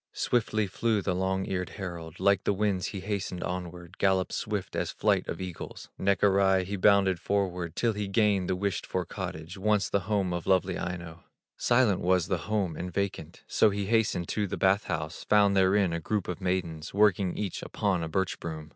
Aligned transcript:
Swiftly 0.13 0.65
flew 0.65 0.99
the 0.99 1.13
long 1.13 1.45
eared 1.45 1.69
herald, 1.77 2.19
Like 2.19 2.43
the 2.43 2.53
winds 2.55 2.87
he 2.87 3.01
hastened 3.01 3.43
onward, 3.43 3.99
Galloped 3.99 4.33
swift 4.33 4.75
as 4.75 4.89
flight 4.89 5.27
of 5.27 5.39
eagles; 5.39 5.89
Neck 5.95 6.23
awry 6.23 6.63
he 6.63 6.75
bounded 6.75 7.19
forward 7.19 7.75
Till 7.75 7.93
he 7.93 8.07
gained 8.07 8.49
the 8.49 8.55
wished 8.55 8.87
for 8.87 9.05
cottage, 9.05 9.59
Once 9.59 9.89
the 9.91 9.99
home 10.09 10.33
of 10.33 10.47
lovely 10.47 10.75
Aino. 10.75 11.25
Silent 11.55 11.99
was 12.01 12.29
the 12.29 12.49
home, 12.49 12.75
and 12.75 12.91
vacant; 12.91 13.43
So 13.45 13.69
he 13.69 13.85
hastened 13.85 14.27
to 14.29 14.47
the 14.47 14.57
bath 14.57 14.85
house, 14.85 15.23
Found 15.25 15.55
therein 15.55 15.93
a 15.93 15.99
group 15.99 16.27
of 16.27 16.41
maidens, 16.41 16.95
Working 16.95 17.37
each 17.37 17.61
upon 17.61 18.01
a 18.01 18.09
birch 18.09 18.39
broom. 18.39 18.69